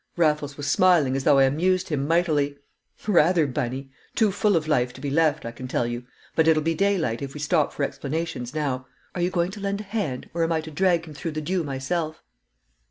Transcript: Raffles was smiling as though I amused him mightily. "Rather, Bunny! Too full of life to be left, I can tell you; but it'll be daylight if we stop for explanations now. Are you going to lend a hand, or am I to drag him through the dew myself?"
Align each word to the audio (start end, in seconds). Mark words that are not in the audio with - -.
Raffles 0.17 0.57
was 0.57 0.65
smiling 0.65 1.15
as 1.15 1.25
though 1.25 1.37
I 1.37 1.43
amused 1.43 1.89
him 1.89 2.07
mightily. 2.07 2.57
"Rather, 3.05 3.45
Bunny! 3.45 3.91
Too 4.15 4.31
full 4.31 4.55
of 4.55 4.67
life 4.67 4.93
to 4.93 4.99
be 4.99 5.11
left, 5.11 5.45
I 5.45 5.51
can 5.51 5.67
tell 5.67 5.85
you; 5.85 6.05
but 6.35 6.47
it'll 6.47 6.63
be 6.63 6.73
daylight 6.73 7.21
if 7.21 7.35
we 7.35 7.39
stop 7.39 7.71
for 7.71 7.83
explanations 7.83 8.55
now. 8.55 8.87
Are 9.13 9.21
you 9.21 9.29
going 9.29 9.51
to 9.51 9.59
lend 9.59 9.79
a 9.79 9.83
hand, 9.83 10.27
or 10.33 10.43
am 10.43 10.53
I 10.53 10.61
to 10.61 10.71
drag 10.71 11.05
him 11.05 11.13
through 11.13 11.33
the 11.33 11.41
dew 11.41 11.63
myself?" 11.63 12.23